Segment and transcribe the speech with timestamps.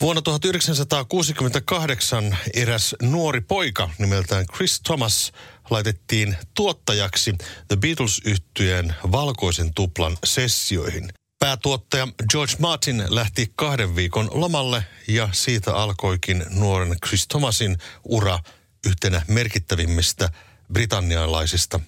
[0.00, 5.32] Vuonna 1968 eräs nuori poika nimeltään Chris Thomas
[5.70, 7.34] laitettiin tuottajaksi
[7.68, 11.08] The beatles yhtyeen Valkoisen tuplan sessioihin.
[11.38, 18.38] Päätuottaja George Martin lähti kahden viikon lomalle ja siitä alkoikin nuoren Chris Thomasin ura
[18.86, 20.30] yhtenä merkittävimmistä
[20.72, 21.80] britannialaisista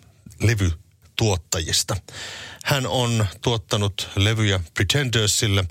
[0.43, 1.97] levytuottajista.
[2.65, 5.65] Hän on tuottanut levyjä Pretendersille,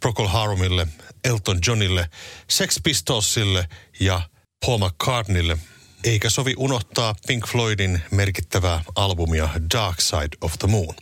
[0.00, 0.86] Procol Harumille,
[1.24, 2.08] Elton Johnille,
[2.50, 3.68] Sex Pistolsille
[4.00, 4.20] ja
[4.66, 5.58] Paul McCartneylle.
[6.04, 10.94] Eikä sovi unohtaa Pink Floydin merkittävää albumia Dark Side of the Moon.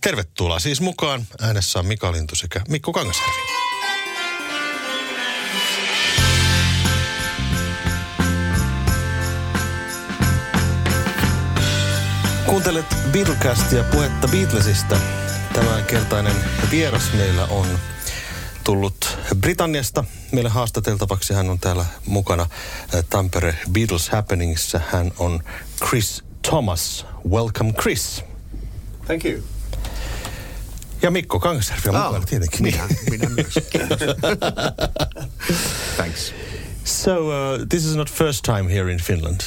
[0.00, 1.26] Tervetuloa siis mukaan.
[1.40, 3.58] Äänessä on Mika Lintu sekä Mikko Kangasjärvi.
[12.46, 15.00] Kuuntelet Beatlecastia puhetta Beatlesista.
[15.52, 16.36] Tämänkertainen
[16.70, 17.78] vieras meillä on
[18.64, 21.34] tullut Britanniasta meille haastateltavaksi.
[21.34, 22.46] Hän on täällä mukana
[22.94, 24.80] eh, Tampere Beatles Happeningissa.
[24.92, 25.42] Hän on
[25.88, 27.06] Chris Thomas.
[27.30, 28.22] Welcome Chris.
[29.06, 29.42] Thank you.
[31.02, 32.62] Ja Mikko Kangasjärvi on Oh, mukana tietenkin.
[32.62, 33.54] minä, minä myös.
[35.96, 36.34] Thanks.
[36.84, 39.40] So uh, this is not first time here in Finland.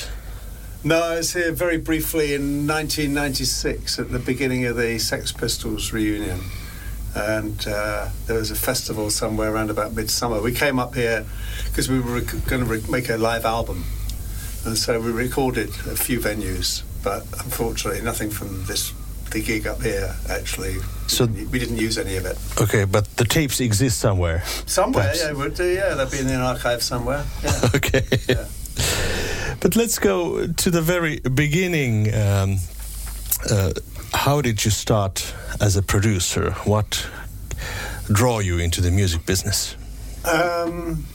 [0.84, 5.94] No, I was here very briefly in 1996 at the beginning of the Sex Pistols
[5.94, 6.40] reunion.
[7.16, 10.42] And uh, there was a festival somewhere around about midsummer.
[10.42, 11.26] We came up here
[11.66, 13.84] because we were rec- going to re- make a live album.
[14.66, 18.94] And so we recorded a few venues, but unfortunately, nothing from this
[19.32, 20.76] the gig up here actually.
[21.08, 22.38] So- we didn't use any of it.
[22.62, 24.44] Okay, but the tapes exist somewhere.
[24.66, 25.24] Somewhere, Perhaps.
[25.24, 27.26] yeah, would do, yeah, they'll be in an archive somewhere.
[27.44, 27.70] Yeah.
[27.76, 28.04] Okay.
[28.28, 28.46] Yeah.
[29.62, 32.14] But let's go to the very beginning.
[32.14, 32.58] Um,
[33.50, 33.72] uh,
[34.14, 36.52] how did you start as a producer?
[36.66, 37.08] What
[38.12, 39.76] draw you into the music business?
[40.26, 41.06] Um,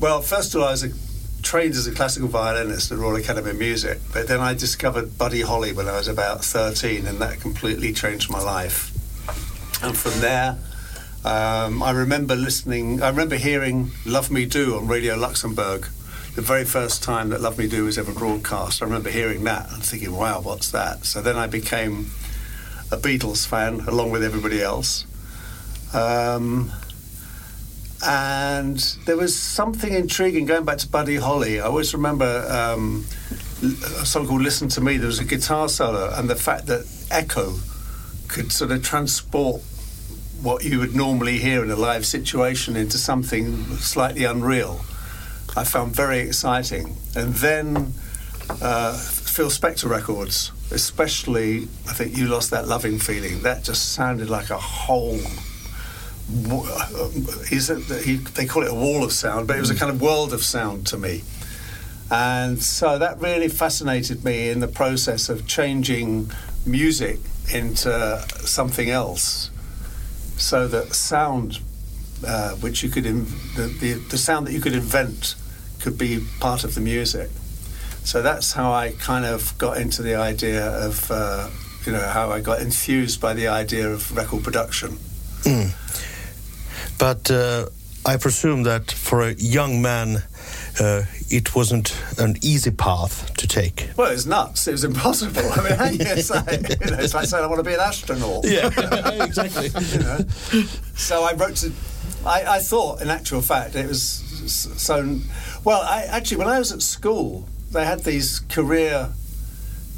[0.00, 3.16] well, first of all, I was a, trained as a classical violinist at the Royal
[3.16, 7.18] Academy of Music, but then I discovered Buddy Holly when I was about 13, and
[7.18, 8.92] that completely changed my life.
[9.82, 10.58] And from there,
[11.24, 15.86] um, I remember listening, I remember hearing Love Me Do on Radio Luxembourg.
[16.34, 19.72] The very first time that Love Me Do was ever broadcast, I remember hearing that
[19.72, 21.04] and thinking, wow, what's that?
[21.04, 22.12] So then I became
[22.92, 25.06] a Beatles fan along with everybody else.
[25.92, 26.70] Um,
[28.06, 31.60] and there was something intriguing going back to Buddy Holly.
[31.60, 33.04] I always remember um,
[33.62, 36.86] a song called "Listen to Me." There was a guitar solo, and the fact that
[37.10, 37.54] echo
[38.28, 39.62] could sort of transport
[40.40, 44.80] what you would normally hear in a live situation into something slightly unreal.
[45.56, 47.92] I found very exciting, and then
[48.62, 53.42] uh, Phil Spector records, especially I think you lost that loving feeling.
[53.42, 55.20] That just sounded like a whole
[56.48, 57.10] uh,
[57.52, 60.00] a, he, they call it a wall of sound, but it was a kind of
[60.00, 61.22] world of sound to me.
[62.10, 66.30] And so that really fascinated me in the process of changing
[66.66, 67.18] music
[67.52, 69.50] into something else,
[70.36, 71.58] so that sound,
[72.26, 73.24] uh, which you could, in,
[73.56, 75.34] the, the, the sound that you could invent,
[75.80, 77.30] could be part of the music.
[78.04, 81.48] So that's how I kind of got into the idea of, uh,
[81.84, 84.98] you know, how I got infused by the idea of record production.
[87.00, 87.66] But uh,
[88.04, 90.22] I presume that for a young man,
[90.78, 93.88] uh, it wasn't an easy path to take.
[93.96, 94.68] Well, it was nuts.
[94.68, 95.42] It was impossible.
[95.52, 96.42] I mean, you say?
[96.50, 98.44] You know, it's like saying I want to be an astronaut.
[98.44, 98.66] Yeah,
[99.24, 99.68] exactly.
[99.68, 100.18] You know?
[100.94, 101.72] So I wrote to.
[102.26, 104.02] I, I thought, in actual fact, it was
[104.46, 105.18] so.
[105.64, 109.10] Well, I actually, when I was at school, they had these career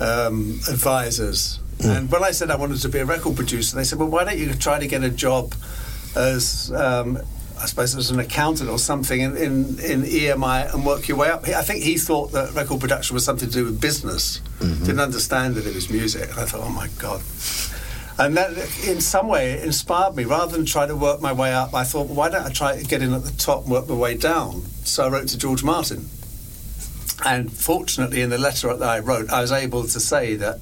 [0.00, 3.98] um, advisors, and when I said I wanted to be a record producer, they said,
[3.98, 5.54] "Well, why don't you try to get a job
[6.14, 7.19] as um,
[7.62, 11.31] I suppose as an accountant or something in, in, in EMI and work your way
[11.31, 11.46] up.
[11.46, 14.40] I think he thought that record production was something to do with business.
[14.58, 16.28] Didn't understand that it was music.
[16.31, 17.20] And I thought, oh my God.
[18.22, 18.52] And that,
[18.86, 20.22] in some way, inspired me.
[20.22, 22.78] Rather than try to work my way up, I thought, well, why don't I try
[22.78, 24.62] to get in at the top and work my way down?
[24.84, 26.08] So I wrote to George Martin.
[27.24, 30.60] And fortunately, in the letter that I wrote, I was able to say that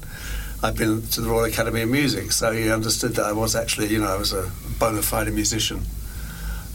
[0.62, 3.88] I'd been to the Royal Academy of Music, so he understood that I was actually,
[3.88, 5.82] you know, I was a bona fide musician.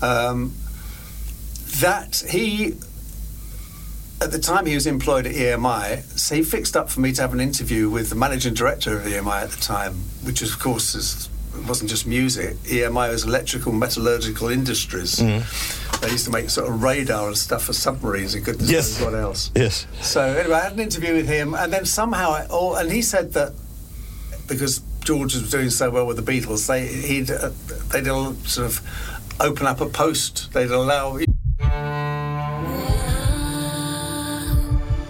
[0.04, 0.54] Um,
[1.80, 2.76] that he
[4.26, 7.22] at the time he was employed at EMI, so he fixed up for me to
[7.22, 9.94] have an interview with the managing director of EMI at the time,
[10.24, 11.30] which of course is,
[11.68, 12.56] wasn't just music.
[12.64, 15.18] EMI was electrical metallurgical industries.
[15.18, 16.02] Mm-hmm.
[16.02, 19.00] They used to make sort of radar and stuff for submarines and goodness Yes.
[19.00, 19.52] knows what else.
[19.56, 19.88] Yes.
[20.02, 23.02] So anyway, I had an interview with him, and then somehow, I, oh, and he
[23.02, 23.54] said that
[24.48, 27.52] because George was doing so well with the Beatles, they he'd uh,
[27.92, 28.06] they'd
[28.48, 28.82] sort of
[29.40, 30.52] open up a post.
[30.54, 31.20] They'd allow.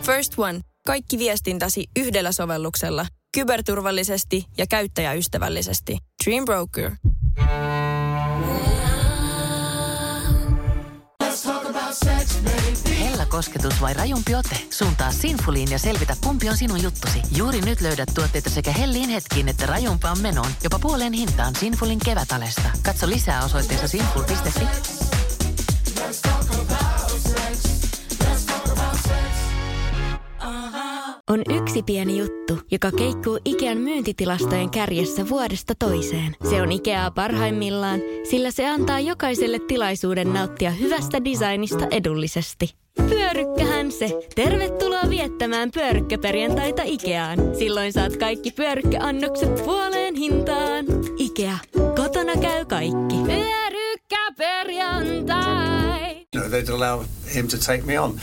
[0.05, 0.59] First One.
[0.87, 3.05] Kaikki viestintäsi yhdellä sovelluksella.
[3.33, 5.97] Kyberturvallisesti ja käyttäjäystävällisesti.
[6.25, 6.91] Dream Broker.
[12.99, 14.57] Hella kosketus vai rajumpi ote?
[14.69, 17.21] Suuntaa Sinfuliin ja selvitä, kumpi on sinun juttusi.
[17.37, 20.51] Juuri nyt löydät tuotteita sekä hellin hetkiin että rajumpaan menoon.
[20.63, 22.69] Jopa puoleen hintaan Sinfulin kevätalesta.
[22.83, 24.65] Katso lisää osoitteessa sinful.fi.
[31.29, 36.35] On yksi pieni juttu, joka keikkuu Ikean myyntitilastojen kärjessä vuodesta toiseen.
[36.49, 37.99] Se on Ikeaa parhaimmillaan,
[38.29, 42.69] sillä se antaa jokaiselle tilaisuuden nauttia hyvästä designista edullisesti.
[43.09, 44.19] Pyörykkähän se!
[44.35, 47.39] Tervetuloa viettämään pyörykkäperjantaita Ikeaan.
[47.57, 50.85] Silloin saat kaikki pyörykkäannokset puoleen hintaan.
[51.17, 51.57] Ikea.
[51.95, 53.15] Kotona käy kaikki.
[53.25, 56.15] Pyörykkäperjantai!
[56.31, 57.05] Know, they'd allow
[57.35, 58.19] him to take me on.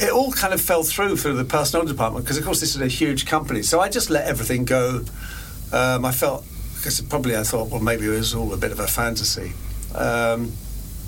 [0.00, 2.80] It all kind of fell through for the personnel department because, of course, this is
[2.80, 3.62] a huge company.
[3.62, 5.04] So I just let everything go.
[5.72, 6.44] Um, I felt
[6.76, 9.52] because probably I thought, well, maybe it was all a bit of a fantasy.
[9.94, 10.52] Um,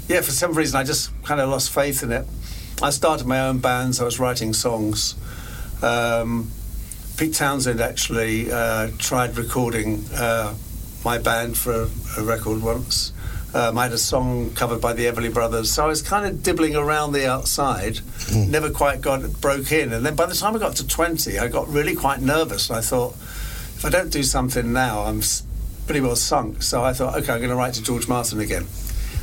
[0.06, 2.26] yeah, for some reason I just kind of lost faith in it.
[2.82, 4.00] I started my own bands.
[4.00, 5.14] I was writing songs.
[5.82, 6.50] Um,
[7.16, 10.54] Pete Townshend actually uh, tried recording uh,
[11.04, 11.88] my band for a,
[12.18, 13.12] a record once.
[13.54, 16.42] Um, I had a song covered by the Everly Brothers, so I was kind of
[16.42, 18.00] dibbling around the outside.
[18.34, 21.48] Never quite got broke in, and then by the time I got to twenty, I
[21.48, 22.70] got really quite nervous.
[22.70, 25.20] I thought, if I don't do something now, I'm
[25.86, 26.62] pretty well sunk.
[26.62, 28.66] So I thought, okay, I'm going to write to George Martin again.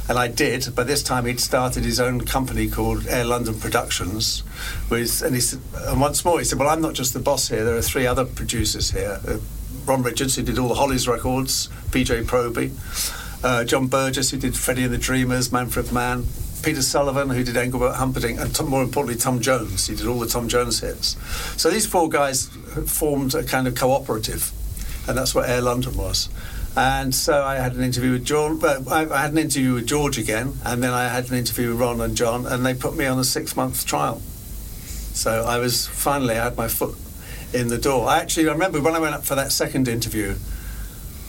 [0.07, 4.43] And I did, but this time he'd started his own company called Air London Productions.
[4.89, 7.47] With, and, he said, and once more, he said, Well, I'm not just the boss
[7.47, 9.19] here, there are three other producers here.
[9.27, 9.37] Uh,
[9.85, 12.71] Ron Richards, who did all the Hollies records, PJ Proby,
[13.43, 16.25] uh, John Burgess, who did Freddie and the Dreamers, Manfred Mann,
[16.61, 19.87] Peter Sullivan, who did Engelbert Humperdinck, and more importantly, Tom Jones.
[19.87, 21.15] He did all the Tom Jones hits.
[21.61, 22.47] So these four guys
[22.85, 24.51] formed a kind of cooperative,
[25.07, 26.29] and that's what Air London was.
[26.75, 28.29] And so I had an interview with.
[28.29, 31.69] Well, I, I had an interview with George again, and then I had an interview
[31.69, 34.21] with Ron and John, and they put me on a six-month trial.
[35.13, 36.95] So I was finally I had my foot
[37.53, 38.07] in the door.
[38.07, 40.35] I actually I remember when I went up for that second interview.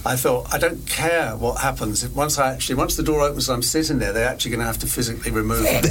[0.04, 2.08] I thought I don't care what happens.
[2.08, 4.66] Once I actually, once the door opens and I'm sitting there, they're actually going to
[4.66, 5.68] have to physically remove me.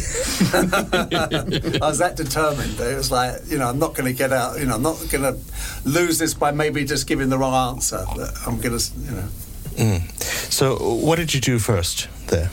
[1.78, 2.80] I was that determined.
[2.80, 4.60] It was like, you know, I'm not going to get out.
[4.60, 5.40] You know, I'm not going to
[5.86, 8.04] lose this by maybe just giving the wrong answer.
[8.16, 9.28] But I'm going to, you know.
[9.76, 10.12] Mm.
[10.52, 12.50] So, what did you do first there?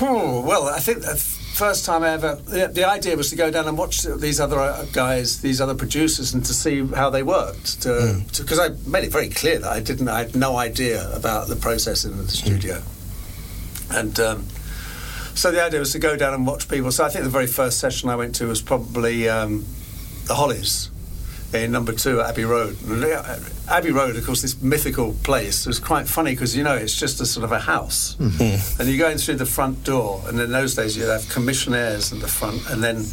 [0.00, 1.16] Oh, well, I think the
[1.54, 4.58] first time I ever, the, the idea was to go down and watch these other
[4.58, 7.82] uh, guys, these other producers, and to see how they worked.
[8.36, 11.56] Because I made it very clear that I didn't, I had no idea about the
[11.56, 12.82] process in the studio.
[13.90, 14.46] And um,
[15.34, 16.90] so the idea was to go down and watch people.
[16.90, 19.64] So I think the very first session I went to was probably um,
[20.26, 20.90] the Hollies
[21.62, 22.76] in number two at Abbey Road.
[22.88, 23.38] Uh,
[23.68, 27.20] Abbey Road, of course, this mythical place was quite funny because you know it's just
[27.20, 30.50] a sort of a house, and you go in through the front door, and in
[30.50, 33.04] those days you'd have commissionaires in the front, and then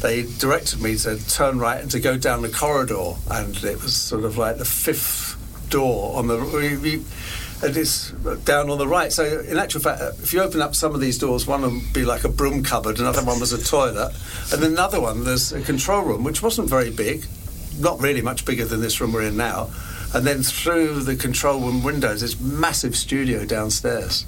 [0.00, 3.94] they directed me to turn right and to go down the corridor, and it was
[3.94, 5.36] sort of like the fifth
[5.70, 6.36] door on the.
[6.36, 7.04] We, we,
[7.62, 8.10] and it's
[8.44, 9.10] down on the right.
[9.10, 12.04] So, in actual fact, if you open up some of these doors, one would be
[12.04, 14.14] like a broom cupboard, another one was a toilet,
[14.52, 17.24] and another one there's a control room, which wasn't very big,
[17.78, 19.70] not really much bigger than this room we're in now.
[20.14, 24.24] And then through the control room windows, this massive studio downstairs.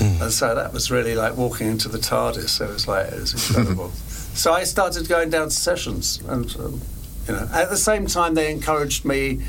[0.00, 2.48] And so that was really like walking into the TARDIS.
[2.50, 3.90] So it was like, it was incredible.
[4.34, 6.20] so I started going down to sessions.
[6.26, 6.80] And, um,
[7.26, 9.42] you know, at the same time, they encouraged me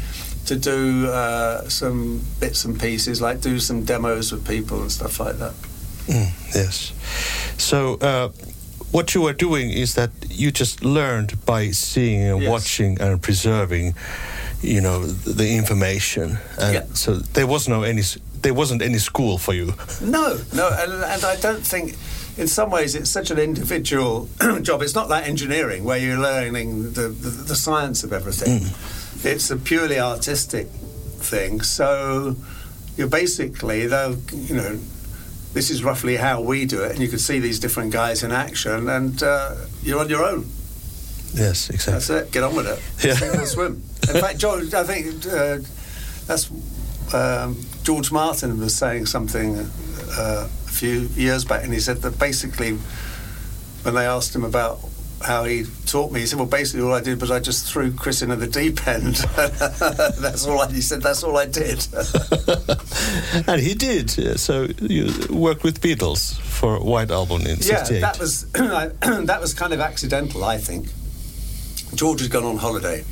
[0.45, 5.19] to do uh, some bits and pieces, like do some demos with people and stuff
[5.19, 5.53] like that.
[6.55, 6.93] Yes.
[7.57, 8.29] So, uh,
[8.91, 12.49] what you were doing is that you just learned by seeing and Yes.
[12.49, 13.95] watching and preserving,
[14.61, 16.37] you know, the information.
[16.59, 16.83] And Yeah.
[16.93, 18.03] So there was no any.
[18.41, 19.73] There wasn't any school for you.
[20.01, 21.95] No, no, and, and I don't think.
[22.37, 24.29] In some ways, it's such an individual
[24.61, 24.83] job.
[24.83, 28.59] It's not like engineering where you're learning the, the, the science of everything.
[28.59, 29.25] Mm.
[29.25, 30.67] It's a purely artistic
[31.19, 31.61] thing.
[31.63, 32.35] So
[32.95, 34.79] you're basically, though, you know,
[35.57, 38.31] this is roughly how we do it, and you can see these different guys in
[38.31, 40.45] action, and uh, you're on your own.
[41.33, 41.93] Yes, exactly.
[41.93, 42.31] That's it.
[42.31, 42.79] Get on with it.
[43.07, 43.15] Yeah.
[43.15, 43.81] Sink or swim.
[44.13, 45.57] In fact, George, I think uh,
[46.27, 46.51] that's
[47.11, 52.19] um, George Martin was saying something uh, a few years back, and he said that
[52.19, 52.73] basically,
[53.81, 54.77] when they asked him about
[55.21, 57.91] how he taught me, he said, "Well, basically, all I did was I just threw
[57.91, 59.15] Chris into the deep end.
[60.21, 61.87] that's all I." He said, "That's all I did."
[63.47, 64.09] and he did.
[64.39, 67.69] So you worked with Beatles for White Album in '68.
[67.69, 67.99] yeah, '68.
[68.01, 68.43] that was
[69.25, 70.87] that was kind of accidental, I think.
[71.95, 73.03] George had gone on holiday.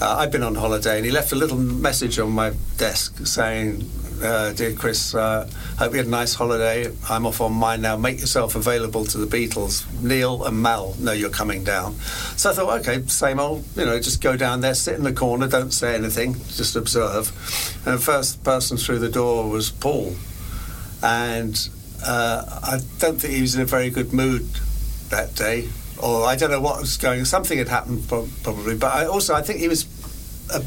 [0.00, 3.88] Uh, I'd been on holiday, and he left a little message on my desk saying,
[4.22, 5.48] uh, "Dear Chris, uh,
[5.78, 6.90] hope you had a nice holiday.
[7.08, 7.96] I'm off on mine now.
[7.96, 9.84] Make yourself available to the Beatles.
[10.02, 11.94] Neil and Mal know you're coming down."
[12.36, 13.64] So I thought, okay, same old.
[13.76, 17.30] You know, just go down there, sit in the corner, don't say anything, just observe.
[17.86, 20.14] And the first person through the door was Paul,
[21.02, 21.68] and
[22.04, 24.46] uh, I don't think he was in a very good mood
[25.10, 25.68] that day,
[26.02, 27.24] or I don't know what was going.
[27.24, 29.86] Something had happened probably, but I also I think he was
[30.50, 30.62] a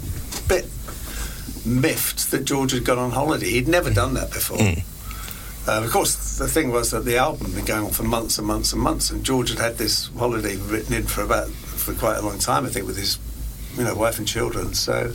[1.65, 3.49] miffed that George had gone on holiday.
[3.49, 4.59] He'd never done that before.
[5.67, 8.37] Uh, of course, the thing was that the album had been going on for months
[8.37, 11.93] and months and months, and George had had this holiday written in for about for
[11.95, 13.17] quite a long time, I think, with his
[13.75, 14.73] you know wife and children.
[14.73, 15.13] So.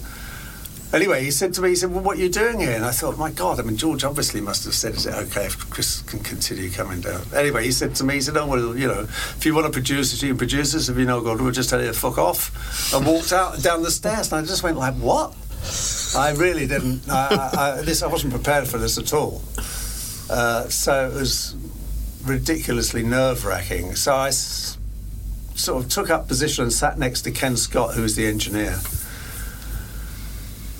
[0.93, 2.73] Anyway, he said to me, he said, well, what are you doing here?
[2.73, 5.47] And I thought, my God, I mean, George obviously must have said, is it okay
[5.47, 7.23] if Chris can continue coming down?
[7.33, 9.73] Anyway, he said to me, he said, oh, well, you know, if you want to
[9.73, 10.89] produce us, you can produce us.
[10.89, 12.93] If you know God, we'll just tell you to fuck off.
[12.93, 14.33] And walked out down the stairs.
[14.33, 15.33] And I just went like, what?
[16.17, 19.43] I really didn't, I, I, this, I wasn't prepared for this at all.
[20.29, 21.55] Uh, so it was
[22.25, 23.95] ridiculously nerve-wracking.
[23.97, 24.79] So I s-
[25.55, 28.79] sort of took up position and sat next to Ken Scott, who was the engineer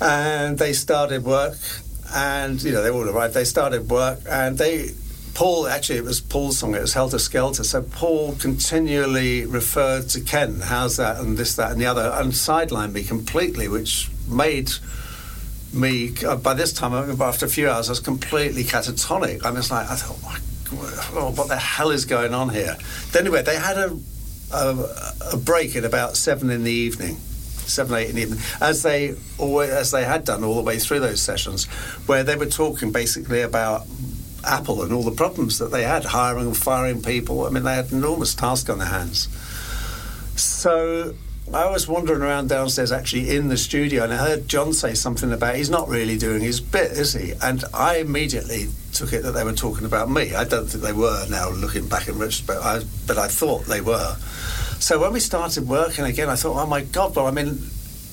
[0.03, 1.55] and they started work
[2.15, 4.89] and you know they all arrived they started work and they
[5.33, 6.75] paul actually it was paul's song.
[6.75, 7.63] It was helter skelter.
[7.63, 10.59] So paul continually referred to ken.
[10.59, 11.19] How's that?
[11.19, 12.11] And this that and the other.
[12.13, 14.71] And sidelined me completely which made
[15.73, 19.45] me uh, by this time after a few hours i was completely catatonic.
[19.45, 20.41] I was like i thought
[21.13, 22.77] God, what the hell is going on here?
[23.17, 23.97] Anyway they had a,
[24.53, 27.17] a, a break at about seven in the evening
[27.71, 30.77] seven, eight in the evening, as they always, as they had done all the way
[30.77, 31.65] through those sessions,
[32.05, 33.87] where they were talking basically about
[34.43, 37.45] Apple and all the problems that they had, hiring and firing people.
[37.45, 39.27] I mean, they had an enormous task on their hands.
[40.35, 41.13] So
[41.53, 45.33] I was wandering around downstairs, actually in the studio, and I heard John say something
[45.33, 47.33] about he's not really doing his bit, is he?
[47.41, 50.33] And I immediately took it that they were talking about me.
[50.33, 53.81] I don't think they were now, looking back in retrospect, I, but I thought they
[53.81, 54.15] were.
[54.79, 57.59] So when we started working again, I thought, oh my God, well, I mean,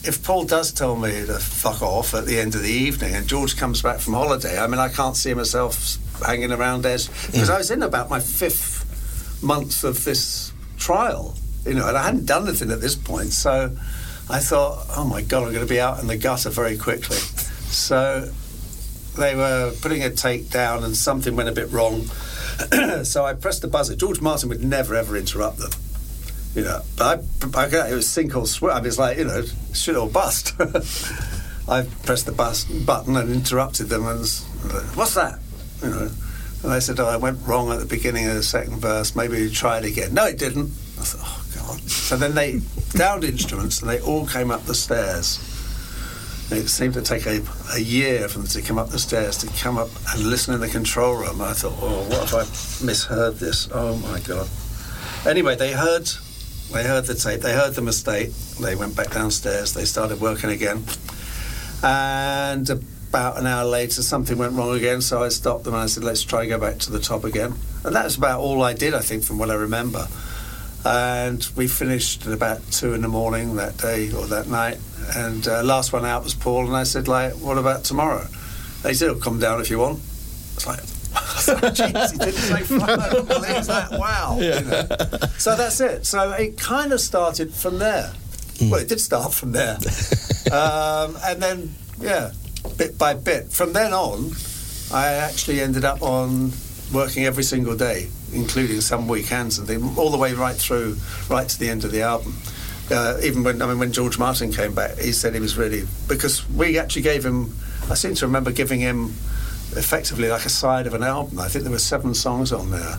[0.05, 3.27] if Paul does tell me to fuck off at the end of the evening and
[3.27, 6.99] George comes back from holiday, I mean, I can't see myself hanging around there.
[7.27, 12.05] Because I was in about my fifth month of this trial, you know, and I
[12.05, 13.33] hadn't done anything at this point.
[13.33, 13.77] So
[14.31, 17.17] I thought, oh my God, I'm going to be out in the gutter very quickly.
[17.17, 18.31] So
[19.17, 22.03] they were putting a take down and something went a bit wrong.
[23.05, 23.97] so I pressed the buzzer.
[23.97, 25.71] George Martin would never, ever interrupt them
[26.55, 26.81] you know.
[26.97, 28.73] But I, I, it was sink or swim.
[28.73, 30.55] I mean, it's like you know, shit or bust.
[31.69, 34.45] I pressed the bus button and interrupted them and was,
[34.95, 35.39] what's that?
[35.83, 36.11] You know.
[36.63, 39.15] And they said, oh, I went wrong at the beginning of the second verse.
[39.15, 40.13] Maybe you try it again.
[40.13, 40.67] No, it didn't.
[40.99, 41.81] I thought, oh god.
[41.89, 45.39] So then they downed instruments and they all came up the stairs.
[46.51, 47.43] And it seemed to take a,
[47.75, 50.61] a year for them to come up the stairs, to come up and listen in
[50.61, 51.41] the control room.
[51.41, 53.69] I thought, oh, what if I misheard this?
[53.73, 54.49] Oh my god.
[55.27, 56.11] Anyway, they heard
[56.73, 58.31] they heard the tape, they heard the mistake,
[58.61, 60.85] they went back downstairs, they started working again.
[61.83, 62.69] And
[63.09, 66.05] about an hour later, something went wrong again, so I stopped them and I said,
[66.05, 67.55] let's try and go back to the top again.
[67.85, 70.07] And that's about all I did, I think, from what I remember.
[70.85, 74.79] And we finished at about two in the morning that day or that night.
[75.17, 78.27] And uh, last one out was Paul, and I said, like, what about tomorrow?
[78.83, 79.99] They said, oh, come down if you want.
[80.55, 82.97] It's like, Jeez, he didn't say fire.
[83.25, 84.37] Well, it was like, wow.
[84.39, 84.87] you know.
[85.39, 86.05] So that's it.
[86.05, 88.13] So it kind of started from there.
[88.61, 89.77] Well, it did start from there.
[90.53, 92.33] um, and then, yeah,
[92.69, 93.51] bit by bit.
[93.53, 94.33] From then on,
[94.93, 96.53] I actually ended up on
[96.93, 100.97] working every single day, including some weekends and things, all the way right through,
[101.29, 102.35] right to the end of the album.
[102.91, 105.87] Uh, even when I mean when George Martin came back, he said he was really
[106.09, 107.55] because we actually gave him.
[107.91, 109.15] I seem to remember giving him
[109.77, 111.39] effectively like a side of an album.
[111.39, 112.99] I think there were seven songs on there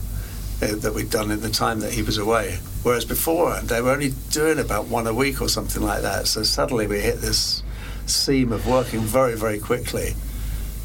[0.62, 2.60] uh, that we'd done in the time that he was away.
[2.84, 6.28] Whereas before, they were only doing about one a week or something like that.
[6.28, 7.64] So suddenly we hit this
[8.10, 10.16] seam of working very, very quickly.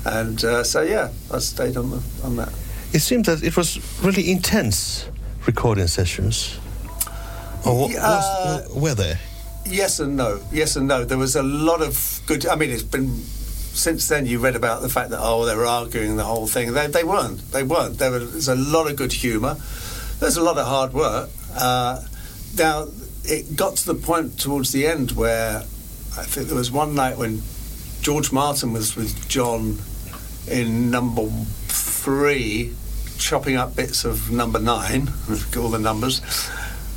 [0.04, 2.52] And uh, so, yeah, I stayed on, the, on that.
[2.92, 5.08] It seemed that it was really intense
[5.46, 6.58] recording sessions.
[7.66, 9.18] Or what, Uh, was, were there?
[9.66, 10.40] Yes and no.
[10.52, 11.04] Yes and no.
[11.04, 12.46] There was a lot of good.
[12.46, 14.26] I mean, it's been since then.
[14.26, 16.74] You read about the fact that oh, they were arguing the whole thing.
[16.74, 17.50] They, they weren't.
[17.50, 17.98] They weren't.
[17.98, 19.56] There was a lot of good humour.
[20.20, 21.30] There's a lot of hard work.
[21.56, 22.02] Uh,
[22.58, 22.88] now
[23.24, 25.64] it got to the point towards the end where
[26.16, 27.42] I think there was one night when
[28.00, 29.78] George Martin was with John
[30.46, 31.26] in number
[31.66, 32.72] three,
[33.18, 35.10] chopping up bits of number nine,
[35.56, 36.20] all the numbers.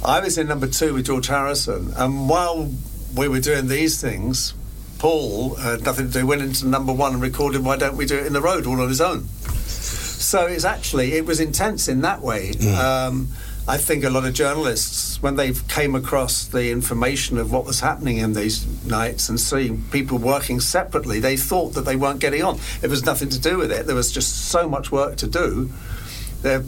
[0.05, 2.71] I was in number two with George Harrison, and while
[3.15, 4.53] we were doing these things,
[4.99, 8.17] Paul had nothing to do, went into number one and recorded Why Don't We Do
[8.17, 9.27] It in the Road all on his own.
[9.27, 12.51] So it's actually, it was intense in that way.
[12.75, 13.29] Um,
[13.67, 17.81] I think a lot of journalists, when they came across the information of what was
[17.81, 22.43] happening in these nights and seeing people working separately, they thought that they weren't getting
[22.43, 22.59] on.
[22.81, 23.85] It was nothing to do with it.
[23.85, 25.69] There was just so much work to do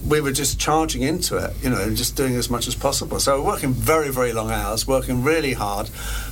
[0.07, 3.19] we were just charging into it, you know, and just doing as much as possible.
[3.19, 5.89] So we're working very, very long hours, working really hard.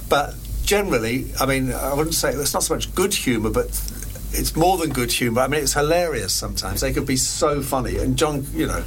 [0.09, 3.67] But generally, I mean, I wouldn't say it's not so much good humour, but
[4.31, 5.41] it's more than good humour.
[5.41, 6.81] I mean, it's hilarious sometimes.
[6.81, 7.97] They could be so funny.
[7.97, 8.83] And John, you know,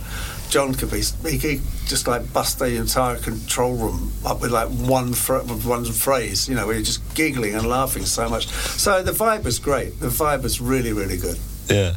[0.51, 4.69] John could be, he could just like bust the entire control room up with like
[4.69, 8.49] one, fr- with one phrase, you know, where you're just giggling and laughing so much.
[8.77, 10.01] So the vibe was great.
[10.01, 11.39] The vibe was really, really good.
[11.71, 11.95] Yeah.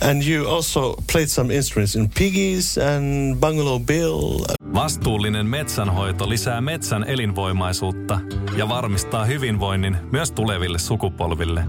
[0.00, 4.46] And you also played some instruments in Piggies and Bungalow Bill.
[4.74, 8.20] Vastuullinen metsänhoito lisää metsän elinvoimaisuutta
[8.56, 11.64] ja varmistaa hyvinvoinnin myös tuleville sukupolville.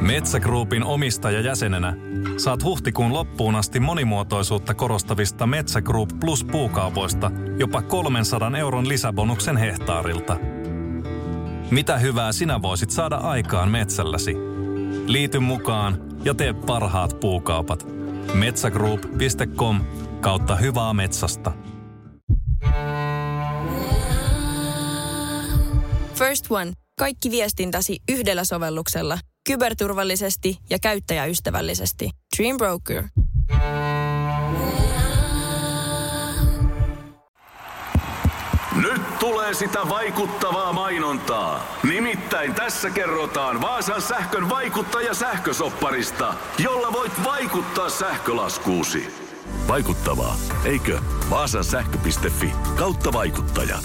[0.00, 1.96] Metsägruupin omistajajäsenenä
[2.36, 10.36] saat huhtikuun loppuun asti monimuotoisuutta korostavista Metsä Group Plus puukaupoista jopa 300 euron lisäbonuksen hehtaarilta.
[11.70, 14.34] Mitä hyvää sinä voisit saada aikaan metsälläsi?
[15.06, 17.86] Liity mukaan ja tee parhaat puukaupat.
[18.34, 19.80] Metsägroup.com
[20.20, 21.52] kautta hyvää metsästä.
[26.14, 26.72] First One.
[26.98, 29.18] Kaikki viestintäsi yhdellä sovelluksella.
[29.48, 32.10] Kyberturvallisesti ja käyttäjäystävällisesti.
[32.36, 33.02] Dream Broker.
[38.82, 41.78] Nyt tulee sitä vaikuttavaa mainontaa.
[41.88, 49.06] Nimittäin tässä kerrotaan Vaasan sähkön vaikuttaja sähkösopparista, jolla voit vaikuttaa sähkölaskuusi.
[49.68, 51.00] Vaikuttavaa, eikö?
[51.30, 53.78] Vaasan sähkö.fi kautta vaikuttaja.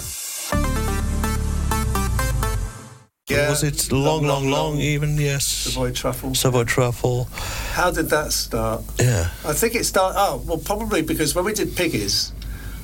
[3.30, 5.16] Was it long, long, long even?
[5.16, 5.44] Yes.
[5.46, 6.34] Savoy truffle.
[6.34, 7.24] Savoy truffle.
[7.72, 8.82] How did that start?
[8.98, 9.30] Yeah.
[9.44, 10.18] I think it started.
[10.18, 12.32] Oh, well, probably because when we did Piggies,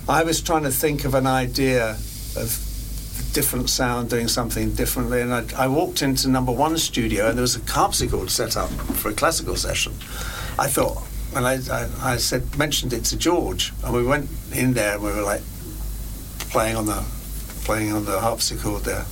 [0.08, 1.90] I was trying to think of an idea
[2.36, 2.62] of
[3.32, 7.42] different sound doing something differently, and I, I walked into number one studio, and there
[7.42, 9.92] was a harpsichord set up for a classical session.
[10.58, 11.02] I thought,
[11.34, 15.02] and I, I, I said, mentioned it to George, and we went in there, and
[15.02, 15.42] we were like
[16.50, 17.04] playing on the
[17.64, 19.04] playing on the harpsichord there,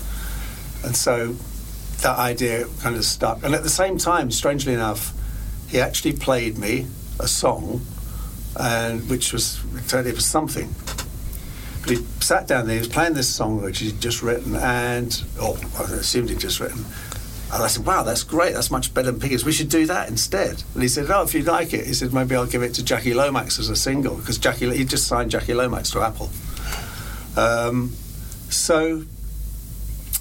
[0.85, 1.35] and so
[2.03, 3.43] that idea kind of stuck.
[3.43, 5.13] And at the same time, strangely enough,
[5.69, 6.87] he actually played me
[7.19, 7.85] a song,
[8.59, 10.75] and which was it was something.
[11.81, 12.75] But he sat down there.
[12.75, 16.61] He was playing this song which he'd just written, and oh, I assumed he'd just
[16.61, 16.85] written.
[17.53, 18.55] And I said, "Wow, that's great.
[18.55, 19.45] That's much better than Piggies.
[19.45, 22.13] We should do that instead." And he said, "Oh, if you like it," he said,
[22.13, 25.31] "maybe I'll give it to Jackie Lomax as a single because Jackie he just signed
[25.31, 26.31] Jackie Lomax to Apple."
[27.37, 27.93] Um,
[28.49, 29.05] so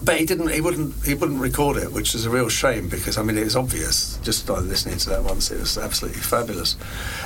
[0.03, 0.49] but he didn't.
[0.49, 1.05] He wouldn't.
[1.05, 4.17] He wouldn't record it, which is a real shame because I mean it was obvious
[4.23, 5.51] just by listening to that once.
[5.51, 6.75] It was absolutely fabulous.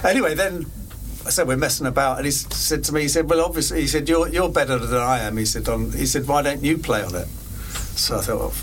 [0.03, 0.65] Anyway, then
[1.25, 3.87] I said we're messing about, and he said to me, he said, "Well, obviously," he
[3.87, 6.77] said, "You're you're better than I am." He said, "On," he said, "Why don't you
[6.77, 7.27] play on it?"
[7.97, 8.53] So I thought, well,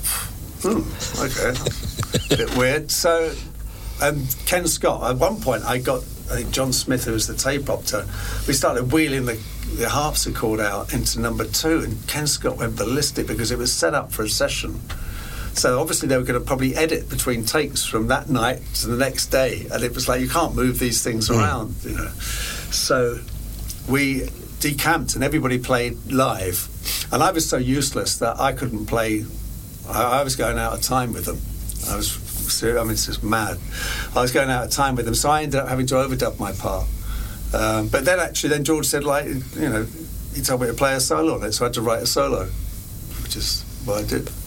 [0.63, 2.91] hmm, okay, a bit weird.
[2.91, 3.35] So,
[4.01, 5.11] um, Ken Scott.
[5.11, 8.07] At one point, I got I think John Smith, who was the tape opter.
[8.49, 9.39] We started wheeling the,
[9.77, 13.95] the harpsichord out into number two, and Ken Scott went ballistic because it was set
[13.95, 14.81] up for a session.
[15.55, 18.97] So obviously they were going to probably edit between takes from that night to the
[18.97, 21.35] next day, and it was like you can't move these things hmm.
[21.35, 22.09] around, you know.
[22.71, 23.19] So
[23.89, 24.29] we
[24.61, 26.69] decamped, and everybody played live,
[27.13, 29.25] and I was so useless that I couldn't play.
[29.89, 31.41] I, I was going out of time with them.
[31.93, 33.59] I was, I mean, it's just mad.
[34.17, 36.41] I was going out of time with them, so I ended up having to overdub
[36.41, 36.87] my part.
[37.55, 39.87] Um, but then actually, then George said, like, you know,
[40.35, 42.07] he told me to play a solo on it, so I had to write a
[42.07, 42.47] solo,
[43.23, 44.31] which is what I did.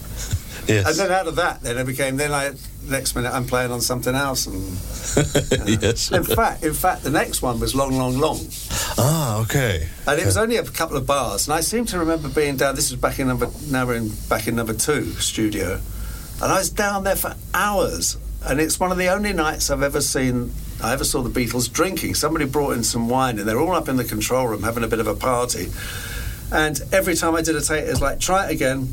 [0.67, 0.85] Yes.
[0.85, 2.17] And then out of that, then it became.
[2.17, 2.51] Then I
[2.89, 4.47] next minute I'm playing on something else.
[4.47, 4.61] And
[5.81, 6.11] yes.
[6.11, 8.37] in fact, in fact, the next one was long, long, long,
[8.97, 9.87] Ah, okay.
[10.05, 11.47] and it was only a couple of bars.
[11.47, 12.75] And I seem to remember being down.
[12.75, 15.79] This was back in number now we're in back in number two studio,
[16.41, 18.17] and I was down there for hours.
[18.45, 20.51] And it's one of the only nights I've ever seen.
[20.83, 22.15] I ever saw the Beatles drinking.
[22.15, 24.87] Somebody brought in some wine, and they're all up in the control room having a
[24.87, 25.67] bit of a party.
[26.51, 28.89] And every time I did a take, it was like, try it again,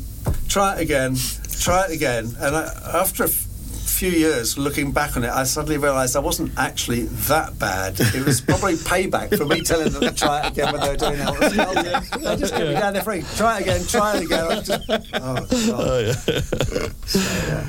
[0.49, 1.15] try it again,
[1.61, 2.25] try it again.
[2.39, 2.63] And I,
[2.95, 7.03] after a f- few years looking back on it, I suddenly realised I wasn't actually
[7.03, 7.97] that bad.
[7.99, 10.97] It was probably payback for me telling them to try it again when they were
[10.97, 12.03] doing it.
[12.19, 13.23] They just kept me down there free.
[13.37, 14.45] Try it again, try it again.
[14.51, 15.47] I just, oh, God.
[15.51, 16.11] Oh,
[17.05, 17.19] so,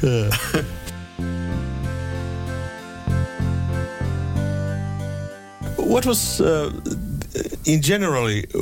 [0.03, 0.63] yeah.
[5.87, 6.73] What was uh,
[7.65, 8.59] in generally uh,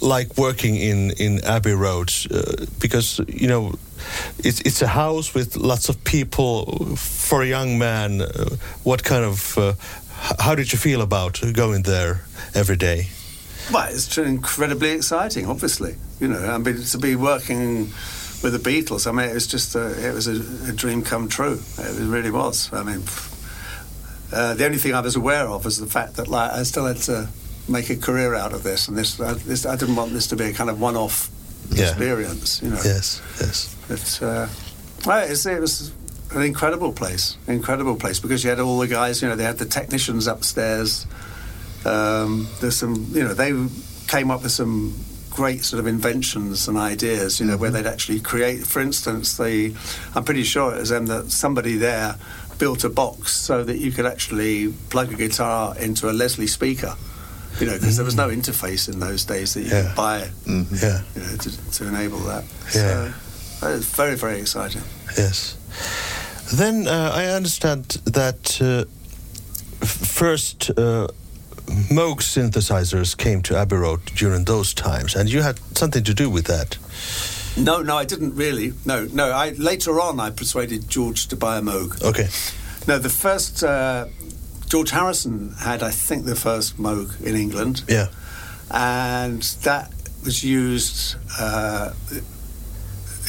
[0.00, 2.10] like working in in Abbey Road?
[2.30, 3.74] Uh, because you know,
[4.38, 6.96] it's it's a house with lots of people.
[6.96, 9.72] For a young man, uh, what kind of uh,
[10.40, 12.22] how did you feel about going there
[12.54, 13.06] every day?
[13.72, 15.94] Well, it's incredibly exciting, obviously.
[16.20, 17.92] You know, I mean, to be working
[18.42, 21.28] with the Beatles, I mean, it was just a, it was a, a dream come
[21.28, 21.60] true.
[21.78, 22.72] It really was.
[22.72, 23.02] I mean,
[24.32, 26.86] uh, the only thing I was aware of was the fact that like I still
[26.86, 27.28] had to
[27.68, 30.36] make a career out of this, and this, I, this, I didn't want this to
[30.36, 31.30] be a kind of one-off
[31.70, 31.88] Yeah.
[31.88, 32.62] experience.
[32.62, 33.74] You know, Yes, yes.
[33.88, 34.48] But uh,
[35.06, 35.92] well, it's, it was
[36.32, 39.20] an incredible place, incredible place because you had all the guys.
[39.22, 41.06] You know, they had the technicians upstairs.
[41.84, 43.52] Um, there's some, you know, they
[44.08, 44.94] came up with some
[45.30, 47.38] great sort of inventions and ideas.
[47.40, 49.74] You know, where they'd actually create, for instance, the.
[50.14, 52.16] I'm pretty sure it was them that somebody there
[52.58, 56.94] built a box so that you could actually plug a guitar into a Leslie speaker.
[57.60, 59.82] You know, because there was no interface in those days that you Yeah.
[59.88, 62.44] could buy Yeah, you know, to, to enable that.
[62.74, 63.12] Yeah.
[63.60, 64.82] So it's very, very exciting.
[65.16, 65.56] yes.
[66.54, 68.84] Then uh, I understand that uh,
[69.84, 71.08] first uh,
[71.90, 76.30] Moog synthesizers came to Abbey Road during those times, and you had something to do
[76.30, 76.78] with that.
[77.56, 78.72] No, no, I didn't really.
[78.84, 79.30] No, no.
[79.32, 82.02] I later on I persuaded George to buy a Moog.
[82.02, 82.28] Okay.
[82.86, 84.06] No, the first uh,
[84.68, 88.08] George Harrison had, I think, the first Moog in England, Yeah.
[88.70, 89.92] and that
[90.24, 91.16] was used.
[91.38, 91.92] Uh,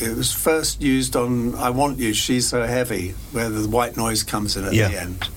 [0.01, 4.23] it was first used on "I Want You." She's so heavy, where the white noise
[4.23, 4.89] comes in at Yeah.
[4.89, 5.29] the end.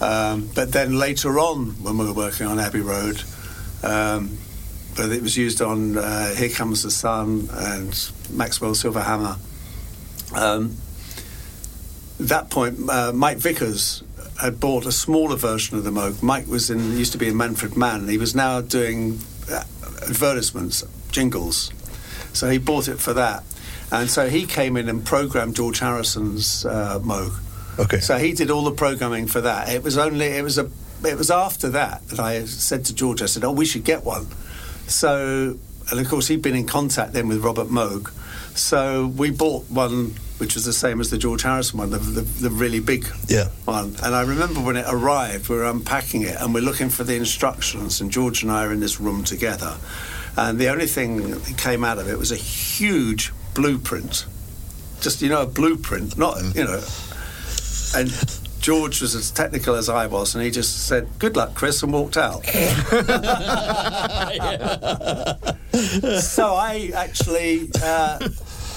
[0.00, 3.22] Um, but then later on, when we were working on Abbey Road,
[3.82, 4.38] um,
[4.98, 9.38] but it was used on uh, "Here Comes the Sun" and Maxwell Silverhammer.
[10.34, 10.76] Um,
[12.20, 14.02] at that point, uh, Mike Vickers
[14.40, 16.20] had bought a smaller version of the Moog.
[16.20, 18.08] Mike was in used to be in Manfred Mann.
[18.08, 19.62] He was now doing uh,
[20.02, 21.72] advertisements, jingles.
[22.32, 23.44] So he bought it for that,
[23.92, 27.38] and so he came in and programmed George Harrison's uh, Moog.
[27.78, 28.00] Okay.
[28.00, 29.68] So he did all the programming for that.
[29.68, 30.68] It was only it was a
[31.04, 34.04] it was after that that I said to George, I said, "Oh, we should get
[34.04, 34.26] one."
[34.88, 35.58] So,
[35.90, 38.10] and of course, he'd been in contact then with Robert Moog.
[38.56, 42.22] So we bought one, which was the same as the George Harrison one, the, the,
[42.22, 43.48] the really big Yeah.
[43.64, 43.94] one.
[44.02, 47.14] And I remember when it arrived, we were unpacking it and we're looking for the
[47.14, 49.76] instructions, and George and I are in this room together.
[50.36, 54.24] And the only thing that came out of it was a huge blueprint.
[55.00, 56.54] Just, you know, a blueprint, not, mm.
[56.54, 56.80] you know.
[57.94, 58.10] And
[58.68, 61.90] George was as technical as I was, and he just said, Good luck, Chris, and
[61.90, 62.44] walked out.
[66.20, 68.28] so I actually uh,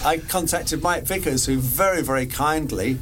[0.06, 3.00] I contacted Mike Vickers, who very, very kindly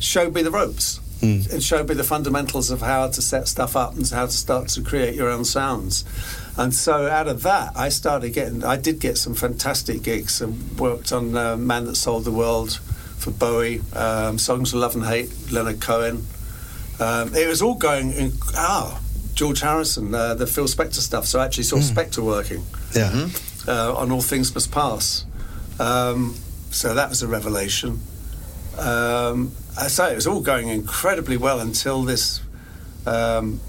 [0.00, 3.94] showed me the ropes and showed me the fundamentals of how to set stuff up
[3.94, 6.04] and how to start to create your own sounds.
[6.56, 8.64] And so out of that, I started getting.
[8.64, 12.80] I did get some fantastic gigs and worked on uh, Man That Sold the World
[13.20, 16.26] for Bowie, um, Songs of Love and Hate, Leonard Cohen.
[16.98, 18.12] Um, it was all going.
[18.12, 19.00] In, ah,
[19.34, 21.24] George Harrison, uh, the Phil Spector stuff.
[21.26, 23.28] So I actually saw Spector working Yeah.
[23.68, 25.24] uh, on All Things Must Pass.
[25.78, 26.34] Um,
[26.70, 28.00] so that was a revelation.
[28.78, 32.40] Um, I say it was all going incredibly well until this
[33.06, 33.60] um,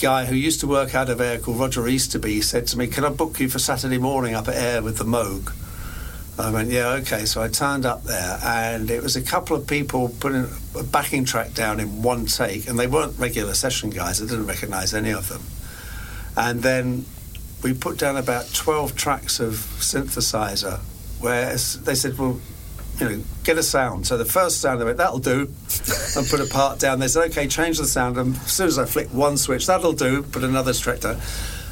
[0.00, 3.04] guy who used to work out of Air called Roger Easterby said to me, "Can
[3.04, 5.52] I book you for Saturday morning up at Air with the Moog?"
[6.38, 9.66] I went, "Yeah, okay." So I turned up there, and it was a couple of
[9.66, 10.48] people putting
[10.78, 14.22] a backing track down in one take, and they weren't regular session guys.
[14.22, 15.42] I didn't recognise any of them.
[16.36, 17.04] And then
[17.62, 20.78] we put down about 12 tracks of synthesizer
[21.20, 22.40] where they said, well,
[23.00, 24.06] you know, get a sound.
[24.06, 25.52] So the first sound, they went, that'll do,
[26.16, 27.00] and put a part down.
[27.00, 28.16] They said, okay, change the sound.
[28.18, 31.20] And as soon as I flicked one switch, that'll do, put another track down.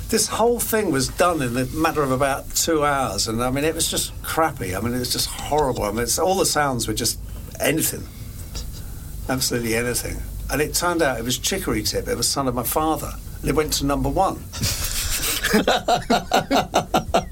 [0.09, 3.27] This whole thing was done in the matter of about two hours.
[3.27, 4.77] And I mean, it was just crappy.
[4.77, 5.83] I mean, it was just horrible.
[5.83, 7.19] I mean, all the sounds were just
[7.59, 8.05] anything,
[9.29, 10.16] absolutely anything.
[10.51, 13.12] And it turned out it was Chicory Tip, it was Son of My Father.
[13.40, 14.37] And it went to number one.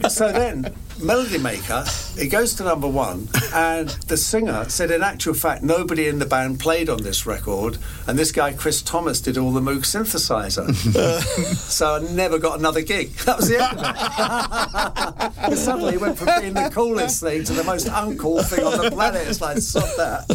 [0.09, 1.85] so then, Melody Maker
[2.17, 6.27] it goes to number one, and the singer said, in actual fact, nobody in the
[6.27, 10.73] band played on this record, and this guy Chris Thomas did all the Moog synthesizer.
[11.57, 13.13] so I never got another gig.
[13.25, 15.57] That was the end of it.
[15.59, 18.91] suddenly, it went from being the coolest thing to the most uncool thing on the
[18.91, 19.27] planet.
[19.27, 20.27] It's like, stop that.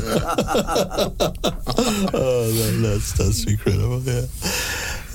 [2.14, 4.02] oh, that, that's that's incredible.
[4.02, 4.26] Yeah.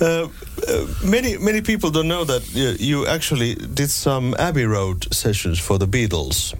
[0.01, 0.27] Uh,
[0.67, 5.57] uh, many many people don't know that you, you, actually did some Abbey Road sessions
[5.57, 6.53] for the Beatles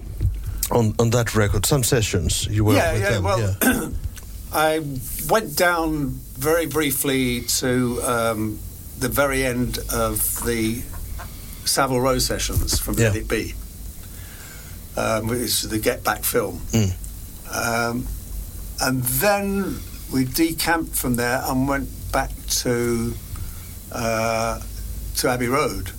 [0.70, 1.66] on on that record.
[1.66, 3.24] Some sessions you were yeah with yeah them.
[3.24, 3.56] well.
[3.62, 3.88] yeah.
[4.52, 4.80] I
[5.28, 8.58] went down very briefly to um,
[8.98, 10.82] the very end of the
[11.66, 13.08] Savile Row sessions from Yeah.
[13.08, 13.54] Let It Be,
[14.96, 16.60] um, which is the Get Back film.
[16.70, 16.94] Mm.
[17.52, 18.06] Um,
[18.80, 19.78] and then
[20.12, 23.14] we decamped from there and went back to
[23.92, 24.60] uh,
[25.16, 25.90] to Abbey Road.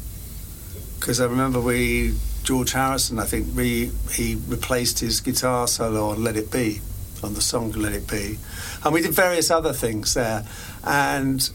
[1.00, 6.38] Because I remember we George Harrison I think he replaced his guitar solo on Let
[6.38, 6.82] It Be
[7.23, 8.38] on the song Let It Be.
[8.84, 10.45] And we did various other things there.
[10.84, 11.50] And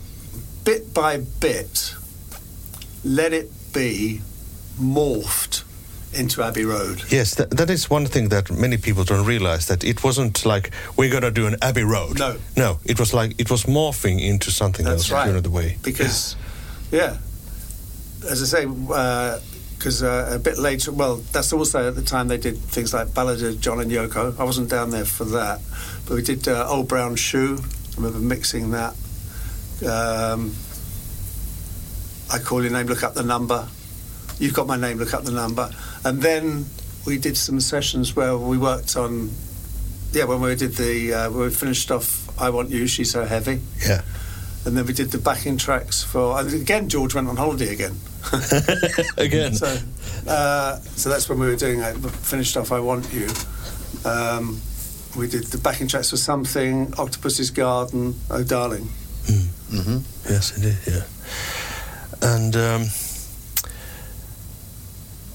[0.65, 1.95] bit by bit
[3.05, 4.21] Let It Be
[4.79, 5.65] morphed
[6.15, 9.83] into Abbey Road Yes, that, that is one thing that many people don't realize that
[9.85, 12.19] it wasn't like we're gonna do an Abbey Road.
[12.19, 12.37] No.
[12.57, 15.27] no, it was like it was morphing into something That's else right.
[15.27, 15.79] during the way.
[15.83, 16.37] because
[16.91, 17.17] yeah,
[18.29, 18.67] as I say,
[19.77, 23.13] because uh, a bit later, well, that's also at the time they did things like
[23.15, 24.39] Ballad of John and Yoko.
[24.39, 25.61] I wasn't down there for that,
[26.07, 27.59] but we did uh, Old Brown Shoe.
[27.63, 28.95] I remember mixing that.
[29.85, 30.55] Um,
[32.31, 33.67] I call your name, look up the number.
[34.39, 35.71] You've got my name, look up the number.
[36.05, 36.67] And then
[37.07, 39.31] we did some sessions where we worked on,
[40.13, 43.61] yeah, when we did the, uh, we finished off I Want You, She's So Heavy.
[43.87, 44.03] Yeah.
[44.65, 46.39] And then we did the backing tracks for.
[46.39, 47.97] And again, George went on holiday again.
[49.17, 49.55] Again.
[49.55, 49.77] So,
[50.29, 51.81] uh, so that's when we were doing.
[51.81, 51.97] it.
[51.97, 52.71] finished off.
[52.71, 53.29] I want you.
[54.05, 54.61] Um,
[55.17, 56.95] we did the backing tracks for something.
[56.97, 58.15] Octopus's Garden.
[58.31, 58.89] Oh, darling.
[60.29, 61.03] Yes, indeed, Yeah.
[62.23, 62.83] And um,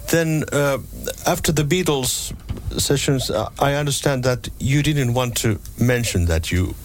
[0.10, 0.78] then uh,
[1.26, 2.34] after the Beatles
[2.80, 6.76] sessions, uh, I understand that you didn't want to mention that you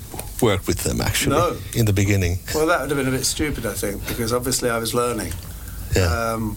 [0.40, 1.56] worked with them actually No.
[1.74, 2.38] in the beginning.
[2.54, 5.32] Well, that would have been a bit stupid, I think, because obviously I was learning,
[5.94, 6.06] Yeah.
[6.32, 6.56] um,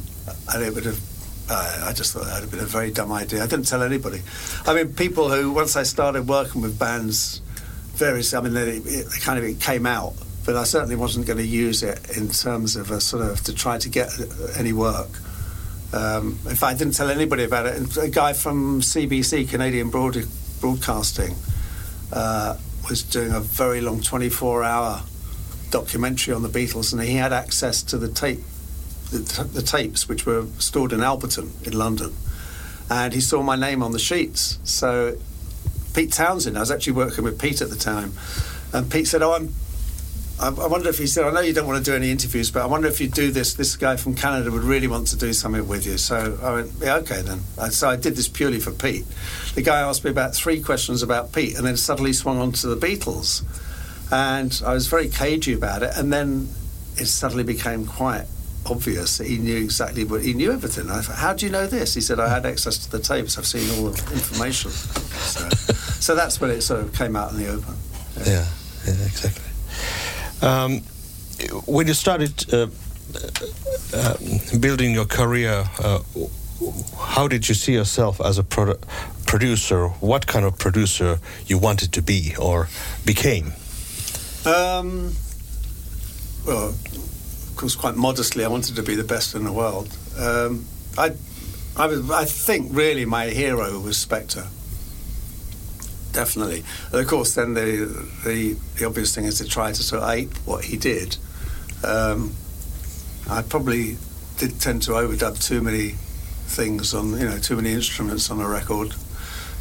[0.54, 1.00] and it would have.
[1.48, 3.44] Uh, I just thought that would have been a very dumb idea.
[3.44, 4.22] I didn't tell anybody.
[4.66, 7.42] I mean, people who once I started working with bands,
[7.94, 8.34] various.
[8.34, 10.14] I mean, they, it kind of it came out,
[10.46, 13.54] but I certainly wasn't going to use it in terms of a sort of to
[13.54, 14.10] try to get
[14.58, 15.10] any work.
[15.96, 17.98] Um, in fact, I didn't tell anybody about it.
[17.98, 20.28] A guy from CBC, Canadian Broad-
[20.60, 21.36] Broadcasting,
[22.12, 22.58] uh,
[22.90, 25.04] was doing a very long 24-hour
[25.72, 28.42] documentary on the Beatles, and he had access to the tape,
[29.12, 32.14] the tapes which were stored in Alberton in London,
[32.90, 34.60] and he saw my name on the sheets.
[34.64, 35.18] So
[35.94, 38.14] Pete Townshend, I was actually working with Pete at the time,
[38.74, 39.54] and Pete said, "Oh, I'm."
[40.40, 42.52] I I wonder if he said, I know you don't want to do any interviews,
[42.52, 43.54] but I wonder if you do this.
[43.54, 45.98] This guy from Canada would really want to do something with you.
[45.98, 47.40] So I went, yeah, okay then.
[47.72, 49.06] So I did this purely for Pete.
[49.56, 52.68] The guy asked me about three questions about Pete, and then suddenly swung on to
[52.68, 53.44] the Beatles.
[54.12, 56.50] And I was very cagey about it, and then
[56.98, 58.26] it suddenly became quite
[58.66, 60.90] obvious that he knew exactly what he knew everything.
[60.90, 61.94] I thought, how do you know this?
[61.94, 63.38] He said, I had access to the tapes.
[63.38, 64.72] I've seen all the information.
[64.72, 67.76] So, so that's when it sort of came out in the open.
[68.26, 68.48] Yeah,
[68.86, 69.44] yeah exactly.
[70.46, 70.82] Um,
[71.66, 72.68] when you started uh,
[73.94, 74.16] uh,
[74.60, 76.00] building your career, uh,
[77.00, 78.80] how did you see yourself as a produ-
[79.26, 79.88] producer?
[79.88, 82.70] What kind of producer you wanted to be or
[83.06, 83.54] became?
[84.46, 85.16] Um,
[86.46, 89.98] well, of course, quite modestly, I wanted to be the best in the world.
[90.16, 91.14] Um, I,
[91.76, 94.48] I, was, I think really my hero was Spector.
[96.16, 96.64] Definitely.
[96.94, 100.10] And of course, then the, the the obvious thing is to try to sort of
[100.10, 101.18] ape what he did.
[101.84, 102.34] Um,
[103.30, 103.98] I probably
[104.38, 105.90] did tend to overdub too many
[106.48, 108.94] things on, you know, too many instruments on a record.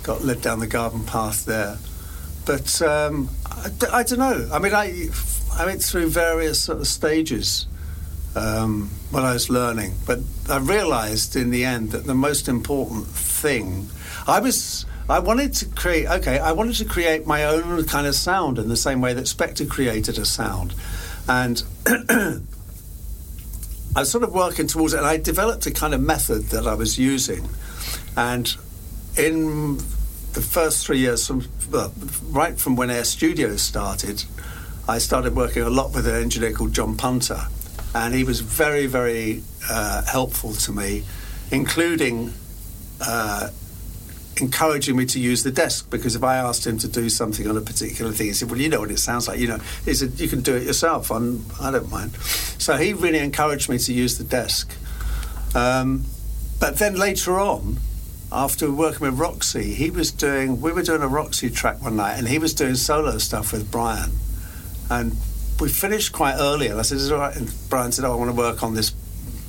[0.04, 1.78] Got led down the garden path there.
[2.46, 3.30] But um,
[3.90, 4.48] I, don't know.
[4.52, 5.08] I mean, I
[5.54, 7.66] I went through various sort of stages
[8.36, 13.06] um, when I was learning, but I realised in the end that the most important
[13.06, 13.88] thing
[14.26, 16.06] I was I wanted to create.
[16.06, 19.24] Okay, I wanted to create my own kind of sound in the same way that
[19.24, 20.74] Spector created a sound,
[21.28, 21.62] and.
[23.96, 26.66] I was sort of working towards it, and I developed a kind of method that
[26.66, 27.48] I was using.
[28.16, 28.52] And
[29.16, 29.76] in
[30.32, 31.92] the first three years, from well,
[32.30, 34.24] right from when Air Studios started,
[34.88, 37.46] I started working a lot with an engineer called John Punter,
[37.94, 41.04] and he was very, very uh, helpful to me,
[41.52, 42.32] including
[43.00, 43.50] uh,
[44.40, 47.56] encouraging me to use the desk because if I asked him to do something on
[47.56, 49.38] a particular thing, he said, "Well, you know what it sounds like.
[49.38, 51.10] You know, he said you can do it yourself.
[51.10, 52.16] I'm, I don't mind."
[52.58, 54.72] So he really encouraged me to use the desk.
[55.54, 56.04] Um,
[56.60, 57.78] but then later on,
[58.32, 60.60] after working with Roxy, he was doing.
[60.60, 63.70] We were doing a Roxy track one night, and he was doing solo stuff with
[63.70, 64.12] Brian,
[64.90, 65.16] and
[65.60, 66.68] we finished quite early.
[66.68, 68.74] And I said, "Is all right?" And Brian said, "Oh, I want to work on
[68.74, 68.90] this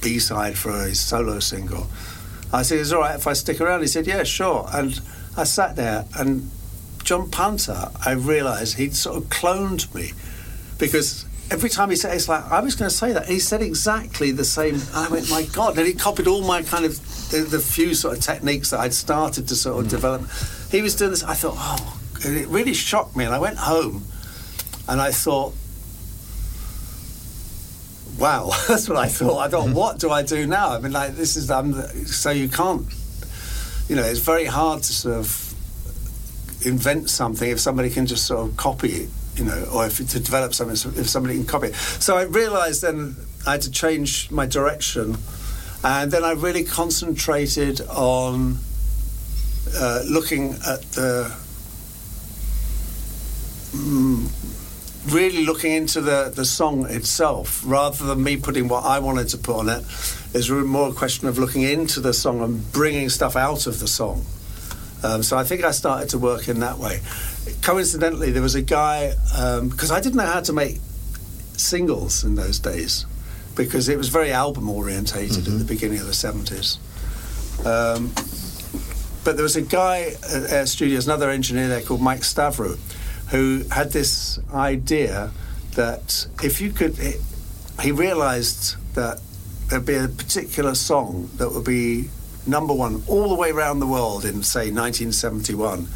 [0.01, 1.87] B side for a solo single."
[2.55, 4.99] I said, "Is all right if I stick around?" He said, "Yeah, sure." And
[5.37, 6.49] I sat there, and
[7.03, 10.13] John Punter, I realised he'd sort of cloned me
[10.77, 13.27] because every time he said, it's like I was going to say that.
[13.27, 14.81] He said exactly the same.
[14.93, 16.97] I went, "My God!" And he copied all my kind of
[17.31, 19.89] the, the few sort of techniques that I'd started to sort of hmm.
[19.89, 20.21] develop.
[20.71, 21.23] He was doing this.
[21.23, 23.25] I thought, "Oh," and it really shocked me.
[23.25, 24.05] And I went home,
[24.87, 25.53] and I thought
[28.17, 29.39] wow, that's what I thought.
[29.39, 30.69] I thought, what do I do now?
[30.69, 31.47] I mean, like, this is,
[32.12, 32.86] so you can't,
[33.88, 38.47] you know, it's very hard to sort of invent something if somebody can just sort
[38.47, 41.75] of copy it, you know, or if to develop something, if somebody can copy it.
[41.75, 45.17] So I realized then I had to change my direction.
[45.84, 48.58] And then I really concentrated on
[49.78, 51.32] uh, looking at the
[53.71, 54.54] mm,
[55.07, 59.37] really looking into the, the song itself rather than me putting what I wanted to
[59.37, 59.83] put on it
[60.33, 63.87] is more a question of looking into the song and bringing stuff out of the
[63.87, 64.25] song.
[65.03, 67.01] Um, so I think I started to work in that way.
[67.61, 69.13] Coincidentally, there was a guy
[69.61, 70.79] because um, I didn't know how to make
[71.57, 73.05] singles in those days
[73.55, 75.53] because it was very album orientated mm-hmm.
[75.53, 76.79] at the beginning of the seventies.
[77.65, 78.11] Um,
[79.23, 82.77] but there was a guy at Air Studios, another engineer there called Mike Stavrou,
[83.29, 85.31] who had this idea
[85.71, 86.97] that if you could,
[87.81, 89.19] he realised that
[89.67, 92.09] there'd be a particular song that would be
[92.47, 95.88] number one all the way around the world in, say, 1971.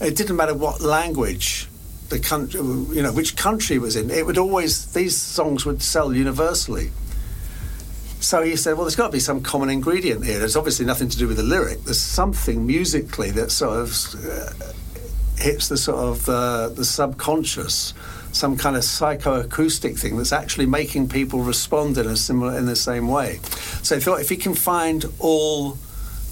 [0.00, 1.68] It didn't matter what language
[2.08, 4.10] the country, you know, which country was in.
[4.10, 6.90] It would always these songs would sell universally.
[8.20, 10.38] So he said, "Well, there's got to be some common ingredient here.
[10.38, 11.84] There's obviously nothing to do with the lyric.
[11.84, 13.90] There's something musically that sort of
[14.26, 14.72] uh,
[15.36, 17.94] hits the sort of uh, the subconscious,
[18.32, 22.76] some kind of psychoacoustic thing that's actually making people respond in a similar in the
[22.76, 23.40] same way.
[23.82, 25.78] So I thought if he can find all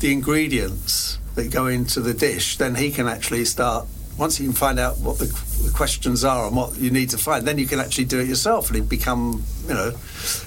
[0.01, 3.87] the ingredients that go into the dish, then he can actually start.
[4.19, 5.25] Once you can find out what the,
[5.65, 8.29] the questions are and what you need to find, then you can actually do it
[8.29, 9.91] yourself, and he'd become, you know,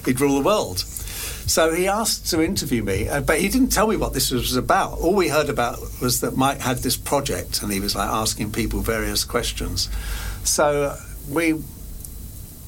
[0.04, 0.84] he'd rule the world.
[1.46, 4.56] So he asked to interview me, uh, but he didn't tell me what this was
[4.56, 4.98] about.
[4.98, 8.50] All we heard about was that Mike had this project, and he was like asking
[8.50, 9.88] people various questions.
[10.42, 10.96] So
[11.30, 11.62] we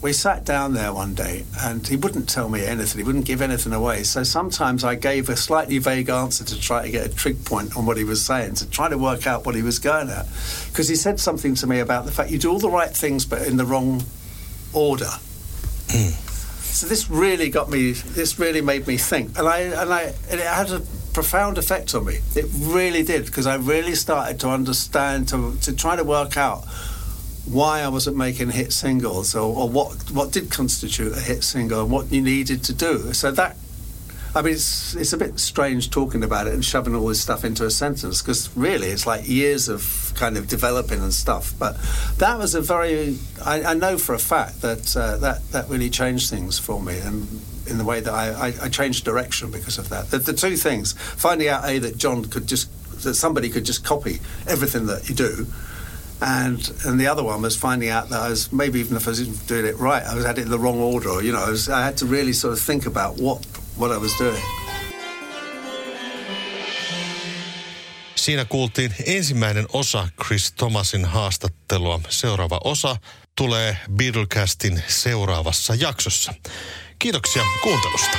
[0.00, 2.98] we sat down there one day, and he wouldn't tell me anything.
[2.98, 4.04] He wouldn't give anything away.
[4.04, 7.76] So sometimes I gave a slightly vague answer to try to get a trig point
[7.76, 10.26] on what he was saying, to try to work out what he was going at,
[10.68, 13.26] because he said something to me about the fact you do all the right things,
[13.26, 14.04] but in the wrong
[14.72, 15.10] order.
[16.70, 17.92] So this really got me.
[17.92, 20.80] This really made me think, and I and I and it had a
[21.12, 22.18] profound effect on me.
[22.36, 26.64] It really did because I really started to understand to to try to work out
[27.46, 31.80] why I wasn't making hit singles or, or what what did constitute a hit single
[31.80, 33.12] and what you needed to do.
[33.12, 33.56] So that
[34.34, 37.44] I mean, it's it's a bit strange talking about it and shoving all this stuff
[37.44, 41.54] into a sentence because really it's like years of kind of developing and stuff.
[41.58, 41.76] But
[42.18, 45.90] that was a very I, I know for a fact that uh, that that really
[45.90, 47.26] changed things for me and
[47.66, 50.10] in the way that I, I, I changed direction because of that.
[50.10, 52.70] The, the, two things: finding out a that John could just
[53.02, 55.46] that somebody could just copy everything that you do.
[56.20, 59.10] And and the other one was finding out that I was maybe even if I
[59.10, 61.10] was doing it right, I was at it in the wrong order.
[61.10, 63.46] Or, you know, I, was, I had to really sort of think about what
[63.78, 64.44] what I was doing.
[68.14, 72.00] Siinä kuultiin ensimmäinen osa Chris Thomasin haastattelua.
[72.08, 72.96] Seuraava osa
[73.36, 76.34] tulee Beatlecastin seuraavassa jaksossa.
[76.98, 78.18] Kiitoksia kuuntelusta.